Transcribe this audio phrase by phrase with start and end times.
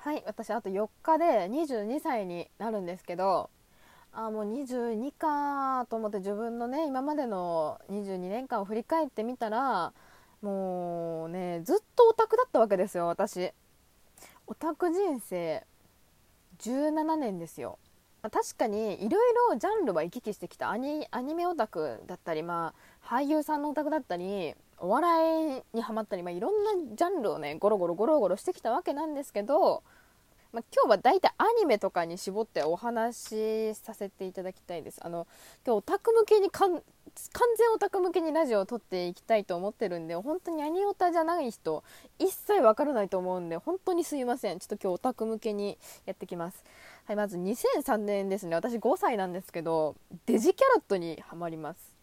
[0.00, 3.50] はい私あと4日で22歳になるんですけど
[4.12, 9.92] あもう22かと思って自分のね今までの22年間を振り返ってみたら
[10.40, 13.52] もうねずっとオタクだったわけですよ私。
[14.46, 15.66] オタク人生
[16.60, 17.78] 17年ですよ。
[18.30, 20.70] 確かにいろいろジャンルは行き来してきた。
[20.70, 29.82] アニアニメオタクだったり、まあ、俳優さんのオタクだったりお笑いにはまったり、まあ、いろんなジャンルをねゴロゴロゴロゴロしてきたわけなんですけど、
[30.52, 35.00] まあ、今日は大体アニメとかに絞ってお話しさせていただきたいです。
[35.04, 35.26] あの
[35.64, 36.80] 今日オタク向けに完全
[37.74, 41.84] オタク向けにラジオを撮っていきたいと思ってるんで本当にアニオタじゃない人
[42.18, 44.58] 一切わからないと思うんで本当にすいません。
[44.58, 45.76] ちょっと今日オタク向けに
[46.06, 46.64] やってきます。
[47.04, 48.54] はいまず2003年ですね。
[48.54, 51.94] 私5歳なんですけどデジキャラットにはまります。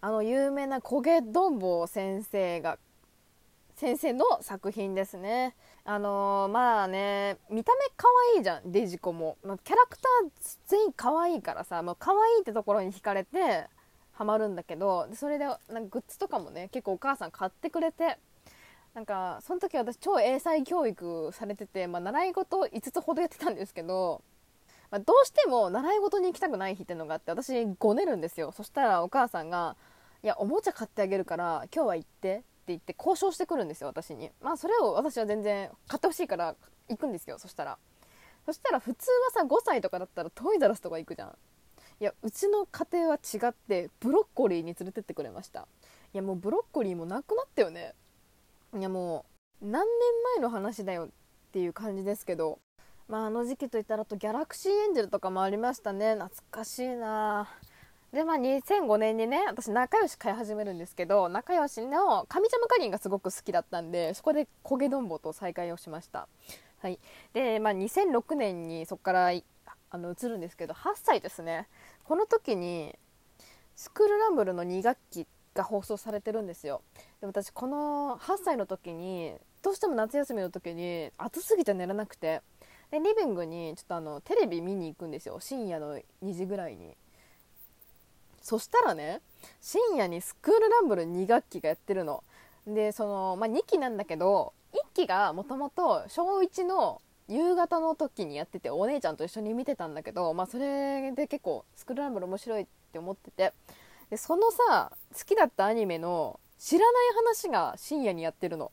[0.00, 2.78] あの有名な焦げどんぼ先生が
[3.76, 5.54] 先生の作品ですね。
[5.88, 13.66] あのー、まあね見た目可愛いじゃんデジコも、まあ、キャラクター全員可愛いからさもう可愛いってところに惹かれて
[14.12, 18.18] ハマるんだけどそれでなんかグッズとかもね結構お母さん買ってくれて
[18.94, 24.22] なんかその時私超英才教育されてて、まあ、習い事5つほどやってたんですけど
[24.90, 28.52] まあ、どうしても習い事に行きたくない日っていうのがあって私ごねるんですよ。
[28.52, 29.76] そしたらお母さんが
[30.22, 32.44] 「いやおもちゃ買ってあげるから今日は行」って。
[32.68, 34.30] 言って交渉してくるんですよ私に。
[34.40, 36.54] まあそれを私は全然買ってほしいから
[36.88, 37.78] 行くんですよそしたら。
[38.44, 41.36] そしたら普通はさ5歳とかだったらトイザラスとか行くじゃん。
[41.98, 45.66] いやうちの家庭は違ってブロッコリーに連れてってくれました。
[46.12, 47.94] いやもうブロッコリーもなくなったよね。
[48.76, 49.24] いやも
[49.62, 49.88] う何年
[50.36, 51.08] 前の話だよっ
[51.52, 52.58] ていう感じですけど。
[53.08, 56.14] まあ、あの時期といったらとギャラクシーエンジェルとかもありましたね。
[56.14, 57.48] 懐かしいな。
[58.16, 66.26] でまあ2005年にね私仲良し買い始めるんですけど仲良しの上茶かりんがすごく好きだったんでそこで焦げどんぼと再会をしました。
[66.80, 66.98] はい。
[67.34, 69.32] でまあ2006年にそこから
[69.90, 71.68] あの移るんですけど8歳ですね。
[72.04, 72.94] この時に
[73.74, 76.80] スクールランブルの2学期が放送されてるんですよ。
[77.20, 82.40] で私この8歳の時にどうしても夏休みの時に暑すぎて寝れなくて。
[82.90, 85.38] でリビングにちょっとあのテレビ見に行くんですよ。
[85.38, 86.96] 深夜の2時ぐらいに。
[88.46, 89.22] そしたらね
[89.60, 92.22] 深夜にスクールランブル2学期がやってるの。
[92.64, 103.52] でその、まあ、2期なんだけど1期がもともと小1の夕方の時にやっててお姉ちゃんと一緒に見てたんだけど、まあ、それで結構スクールランブル面白いって思ってて。
[104.10, 108.70] でそのさ好きだったアニメの知らない話が深夜にやってるの。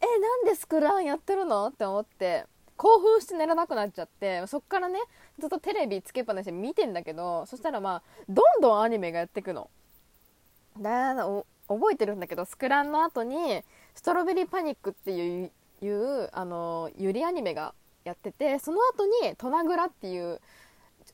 [0.00, 1.66] えなんでスクランやってるの？
[1.66, 2.46] って思って。
[2.80, 4.98] 興奮して寝らなくなっちゃってそっからね
[5.38, 9.68] ずっとテレビつけっぱなしで見てんだけどそしたらまあどんどんアニメがやってくの。
[10.80, 11.14] だ
[11.68, 13.62] 覚えてるんだけどスクランの後に
[13.94, 15.50] 「ストロベリーパニック」っていう
[15.82, 17.74] いうあのゆりアニメが
[18.04, 20.40] やっててその後に「トナグラ」っていう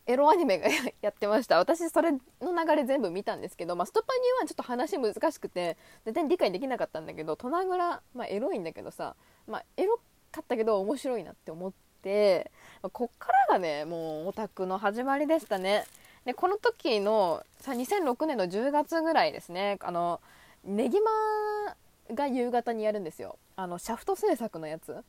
[0.07, 0.69] エロアニメが
[1.03, 1.59] やってました。
[1.59, 9.17] 私それの流れ全部見たんですけど、まあ、ストパニーはちょっと話難しくて全然理解できなかったんだけどトナグラ、まあ、エロいんだけどさ、
[9.49, 9.99] まあ、エロ
[10.37, 12.51] かったけど面白いなって思って
[12.93, 15.85] こっからがねもうオタクの始まりでしたね。
[16.25, 19.79] でこの時のさ2006年の10月ぐらいですね。
[19.81, 20.21] あの
[20.65, 21.11] ねぎま
[22.15, 23.39] が夕方にやるんですよ。
[23.57, 25.05] あのシャフト制作のやつ。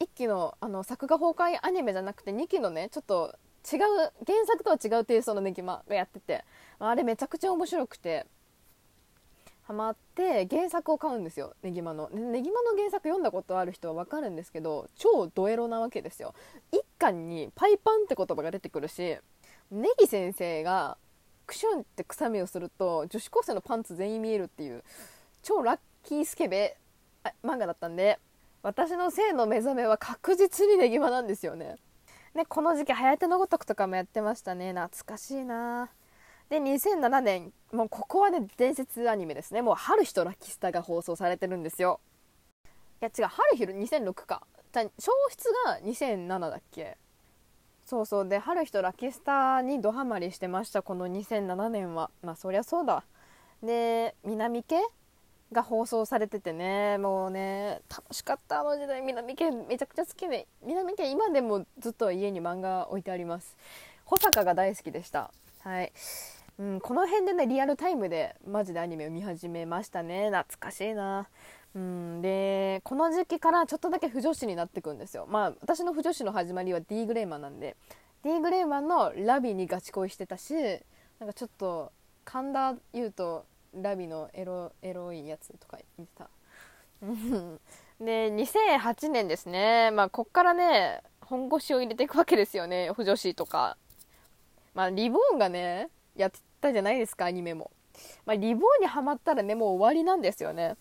[0.00, 3.34] 1期のあの作画崩壊アニメじゃなくて2期のねちょっと
[3.72, 3.80] 違う
[4.26, 6.44] 原作とは違うテイストのねぎまがやってて
[6.78, 8.26] あれめちゃくちゃ面白くて。
[9.66, 11.54] ハマって原作を買うんですよ。
[11.62, 12.08] ねぎまの。
[12.10, 16.34] ねぎまの原作読んだことある人は分かるんですけど超ドエロなわけですよ。
[16.70, 19.16] 一巻にパイパンって言葉が出てくるし
[19.70, 20.98] ネギ先生が
[21.46, 24.82] クシュンってくさみをすると女子高生のパンツ全員見えるっていう
[25.42, 26.76] 超ラッキースケベ
[27.42, 28.18] 漫画だったんで
[28.62, 31.76] 私の性の目覚めは確実にねぎまなんですよね。
[32.34, 34.72] でこの時期「はやてのごとく」とかもやってましたね。
[34.72, 35.90] 懐かしいな。
[36.48, 39.60] で2007年もうここはね伝説アニメですね。
[39.60, 42.00] もう春日とラキスタが放送されてるんですよ。
[43.02, 44.46] いや違う春日2006か。
[44.72, 44.90] 消
[45.28, 46.96] 失が2007だっけ？
[47.84, 48.28] そうそう。
[48.28, 52.10] で春日とラキスタにドハマりしてましたこの2007年は。
[52.22, 53.04] まあそりゃそうだ
[53.62, 54.80] で南家
[55.52, 56.98] が放送されててね。
[56.98, 59.02] もうね楽しかったあの時代。
[59.02, 60.46] 南家めちゃくちゃ好きで。
[60.62, 63.56] 南家今でもずっと家に漫画置いてあります。
[64.04, 65.32] 保坂が大好きでした。
[65.60, 65.92] はい。
[66.58, 70.30] うん、この辺でねリアルタイムでマジでアニメを見始めましたね。
[70.30, 71.28] 懐かしいな。
[71.74, 75.26] うんでこの時期からちょっとだけ不女子になってくんですよ。
[75.28, 77.76] まあ私の不女子の始まりは D グレーマンなんで。
[78.22, 80.54] D グレーマンのラビにガチ恋してたし
[81.18, 81.92] なんかちょっと
[82.24, 86.30] 神田言うとラビのエロエロいやつとか言ってた。
[88.00, 89.90] で2008年ですね。
[89.90, 92.92] まあこっからね本腰を入れていくわけですよね。
[92.94, 93.76] 不女子とか。
[94.74, 97.70] まあリボーンがねやってたじゃないですかアニメも、
[98.24, 100.76] まあ、リボンにはまったらねもう終わりなんですよね。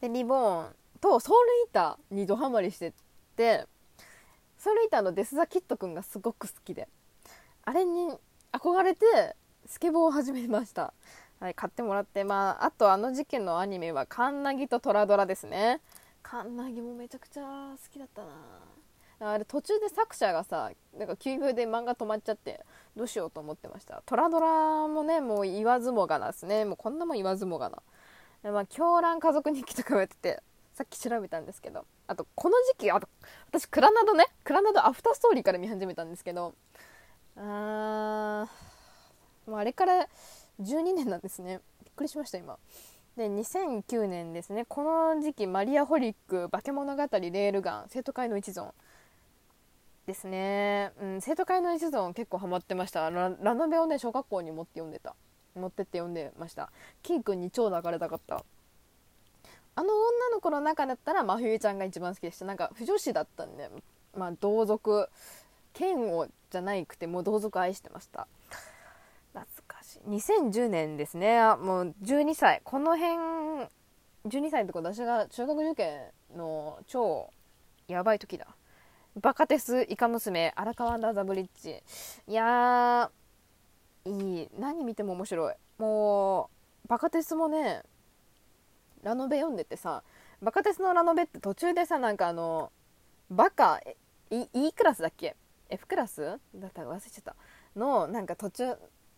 [0.00, 0.66] でリボン
[1.00, 2.92] とソウルイーターにドハマりしてっ
[3.36, 3.66] て
[4.56, 6.88] ソウルイーターのデス・ザ・キットくんがすごく好きで。
[7.64, 8.10] あれに
[8.52, 9.36] 憧れて
[9.66, 10.92] スケボーを始めました。
[11.40, 15.80] はい、買ってもらって、まあ、あとあの時期のアニメはカンナギとトラドラですね。
[16.22, 18.28] カンナギもめちゃくちゃ好きだったな。
[19.24, 22.64] あれ途中で作者がさ、なんか休業で漫画止まっちゃって、
[22.96, 24.02] どうしようと思ってました。
[24.04, 26.64] トラドラもね、もう言わずもがなですね。
[26.64, 28.50] もうこんなもん言わずもがな。
[28.50, 30.42] まあ、狂乱家族日記とかもやってて、
[30.74, 33.08] さっき調べたんですけど、あと、この時期、あと、
[33.46, 36.54] 私、クラナドね、クラナドアフターストーリーから見始めたんですけど、
[37.36, 40.08] あー、もうあれから、
[40.60, 41.60] 12年なんですね。
[41.84, 42.58] びっくりしました今。
[43.16, 44.64] で2009年ですね。
[44.64, 48.72] この時期マリアホリック化け物語レールガン生徒会の一存。
[50.06, 53.08] ですね、うん、生徒会の一存結構ハマってました。
[53.08, 55.14] ラノベをね小学校に持って読んでた。
[55.54, 56.72] 持ってって読んでました。
[57.02, 58.44] キーくんに超抱かれたかった。
[59.74, 62.44] あの女の子の中だったら真冬ちゃんが一番好きでした。
[62.44, 63.70] なんか不女子だったんで
[64.16, 65.08] まあ同族
[65.78, 68.26] 嫌悪じゃないくてもう同族愛してました。
[70.08, 71.38] 2010年ですね。
[71.56, 73.68] もう12歳この辺
[74.26, 77.30] 12歳ってこ私が中学受験の超
[77.88, 78.46] やばい時だ。
[79.20, 81.82] バカテスイカ娘荒川アンダーザブリッジ。
[82.26, 84.48] いやーいい。
[84.58, 85.54] 何見ても面白い。
[85.78, 86.50] も
[86.84, 87.82] うバカテスもね
[89.02, 90.02] ラノベ読んでてさ
[90.40, 92.72] バカテスのラノベって途中でさなんかあの
[93.30, 93.80] バカ
[94.30, 95.36] E, e クラスだっけ
[95.68, 96.38] ？F クラス？
[96.54, 97.36] だったか忘れちゃった。
[97.76, 98.74] のなんか途中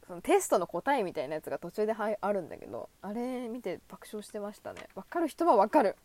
[0.06, 4.88] そのテストの答えみたいなやつが途中ではあるんだけどあれ見て爆笑してましたね。
[4.96, 5.96] 分かる人は分かる。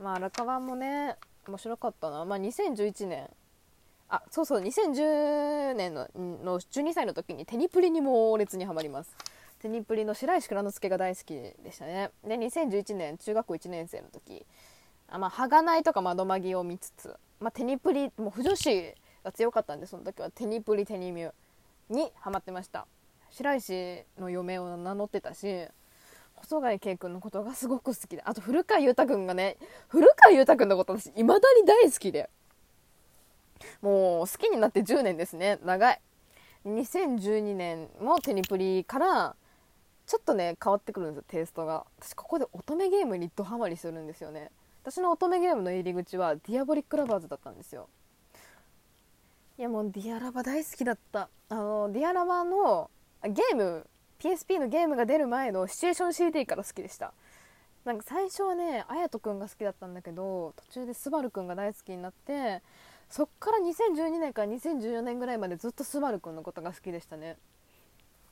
[0.00, 1.16] まあ荒川もね
[1.48, 2.24] 面白かったな。
[2.24, 3.28] まあ2011年
[4.10, 9.14] あそうそう2010年のの12歳の時にテニプリに猛烈にはまります。
[9.60, 12.10] テニプリの白石蔵之介が大好きでしたね。
[12.24, 14.46] で2011年中学校1年生の時。
[15.08, 21.32] あまあ鋼とか窓マギを見つつ、まあ、テニプリもう不女子が強かったんでその時はテニプリテニミュ
[21.88, 22.86] にハマってました。
[23.30, 25.66] 白石の嫁を名乗ってたし
[26.42, 29.56] 細貝圭君のことがすごく好きであと古川雄大君がね
[29.88, 32.30] 古川雄大君のこと私いまだに大好きで。
[33.82, 35.58] もう好きになって10年ですね。
[35.64, 36.00] 長い。
[36.66, 39.36] 2012年もテニプリから
[40.06, 41.84] ちょっとね変わってくるんですよテイストが。
[42.00, 44.50] 私ここで乙女ゲームにドハマりするんですよね。
[44.82, 47.88] 私の乙女ゲームの入り口はディアボリックラバーズだったんですよ。
[49.58, 51.28] いやもうディアラバ大好きだった。
[51.48, 52.90] あのディアラバの
[53.24, 53.86] ゲーム
[54.20, 57.12] PSP のゲームが出る前のシチュエーション CD から好きでした。
[57.84, 62.62] なんか最初はねアヤトくんが好きだったんだけど途中でスバルくんが大好きになって
[63.08, 67.36] そっから2012年から2014年ぐらいまでずっとスバルくんのことが好きでしたね。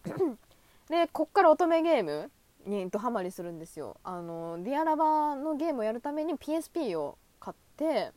[0.91, 2.31] でこっから乙女ゲーム
[2.67, 3.97] にドハマりするんですよ。
[4.05, 8.13] あのディアラバのゲームをやるために PSP を買って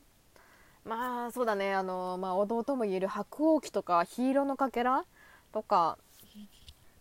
[0.83, 1.73] まあそうだね。
[1.73, 5.05] あのまあ王道とも言える薄桜鬼とか緋色の欠片
[5.53, 5.97] とか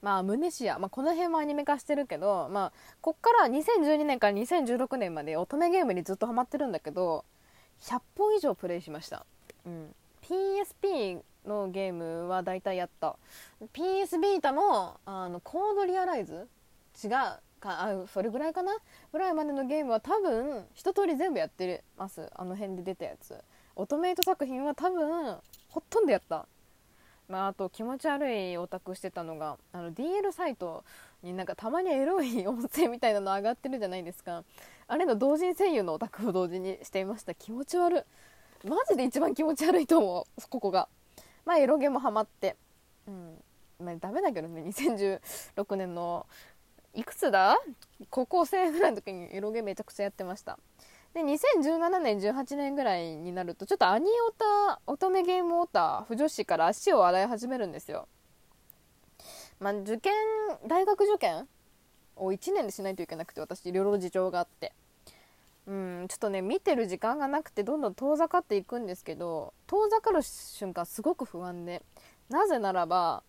[0.02, 7.24] まあ、ムネシア、まあ、この辺もアニメ化してるけど、まあ、こっから2012年から2016年まで乙女ゲームにずっとハマってるんだけど
[7.82, 9.26] 100本以上プレイしました、
[9.66, 13.16] うん、PSP のゲームは大体やった。
[13.72, 16.46] PS ビータもあのコードリアライズ
[17.02, 18.76] 違うかあそれぐらいかな？
[19.12, 22.28] ぐらいまでのゲームは多分一通り全部やってます。
[22.34, 23.36] あの辺で出たやつ。
[23.74, 25.36] オトメイト作品は多分
[25.68, 26.46] ほとんどやった。
[27.28, 30.82] まあ、あと気持ち悪いオタクしてたのがあの DL サイト
[31.22, 34.44] になんかたまにエロい音声みたいなの上がってるじゃないですか。
[34.86, 37.34] あれの同人声優のオタクを同時にしていました。
[37.34, 38.06] 気持ち悪
[38.64, 40.88] マジで一番気持ち悪いと思うここが。
[41.44, 42.56] まあエロゲもハマって。
[43.06, 43.34] うん。
[43.78, 46.26] まあダメだけどね2016年の
[46.94, 47.58] いくつだ？
[48.08, 50.58] 高校生ぐらいの時にエロゲめちゃくちゃやってました。
[51.18, 58.06] で2017年18年ぐらいになるとちょっとアニオタ乙女ゲームオタ不女子から足を洗い始めるんですよ。
[59.58, 60.12] まあ受験
[60.68, 61.48] 大学受験
[62.14, 64.72] を1年でしないといけなくて私いろいろ事情があって。
[65.66, 71.82] うんちょっとね見てる時間がなくてどんどん遠ざかっていくんですけど遠ざかる瞬間すごく不安で。
[72.28, 73.24] なぜならば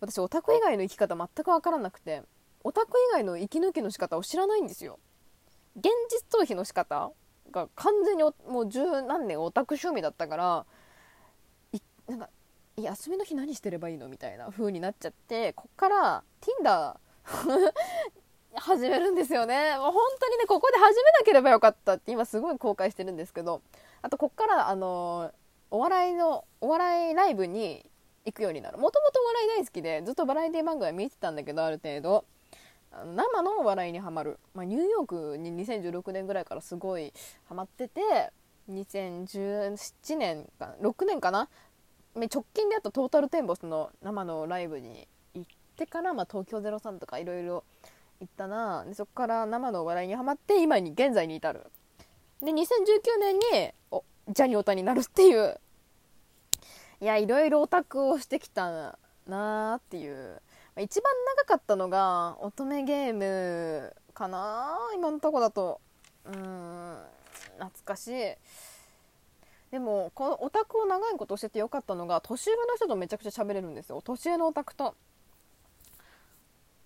[0.00, 2.22] 私オタク以外の生き方全く分からなくて
[2.62, 4.98] オタク以外の息抜きの仕方を知らないんですよ。
[5.76, 7.12] 現実逃避の仕方
[7.54, 10.66] が完全にもう十何年オタク趣味だったから
[12.08, 12.28] なんか
[12.76, 16.96] 休みの日何してればいいのみたいな風になっちゃってこっから Tinder
[18.56, 19.76] 始めるんですよね。
[19.78, 23.62] もう本当にねここで始めなければよかったって今すごい後悔してるんですけど
[24.02, 25.32] あとこっからあの
[25.70, 27.90] お笑いのお笑いライブに
[28.24, 28.78] 行くようになる。
[28.78, 32.24] もともとお笑い大好きでずっとバラエティ番組は見てたんだけどある程度。
[33.06, 37.12] 生の笑いにはまる、まあ、ニューヨークに2016年ぐらいからすごい
[37.48, 38.00] ハマってて
[38.70, 41.48] 2017年か6年かな？
[42.14, 47.64] 直近であったトータルテンボスの生のライブに行ってから、まあ、東京03とかいろいろ
[48.20, 48.84] 行ったな。
[48.84, 51.62] でそこから生の笑いにはまって今に現在に至る。
[52.40, 52.54] で2019
[53.20, 55.60] 年におジャニオタになるっていう。
[57.00, 58.96] いやいろいろオタクをしてきた
[59.26, 60.40] なーっていう。
[60.80, 65.80] 一番長かったのが乙女ゲームかな今のとこだと。
[66.24, 66.96] うん
[67.58, 68.34] 懐かしい。
[69.70, 74.00] でもこのオタクを長いことしててよかったのが年上の人とめちゃくちゃ喋れるんですよ。
[74.02, 74.94] 年上のオタクと。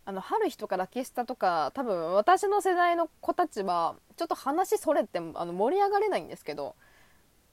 [0.05, 6.77] あの春日とかラキスタとか多分私の世代の子たちはちょっと話それてあの盛り上がれないんですけど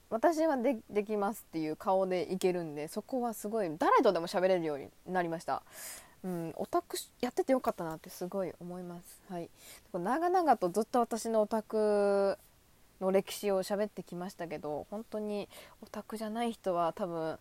[0.08, 5.62] 私はでできますっていう顔でいけるんでそこはすごい誰とでも喋れるようになりました。
[6.24, 9.22] うんオタクやっててよかったなってすごい思います。
[9.28, 9.48] はい。
[9.92, 12.38] 長々とずっと私のオタク
[13.00, 15.48] の歴史を喋ってきましたけど本当に
[15.82, 17.38] オタクじゃない人は多分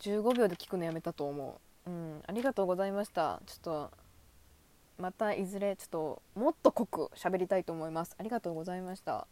[0.00, 1.90] 15秒で聞くのやめたと思う。
[1.90, 3.40] うんありがとうございました。
[3.46, 3.90] ちょっと
[4.98, 8.14] またいずれちょっともっと濃く喋りたいと思います。
[8.18, 9.26] ありがとうございました。